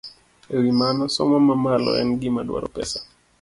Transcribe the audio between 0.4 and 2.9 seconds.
E wi mano, somo mamalo en gima dwaro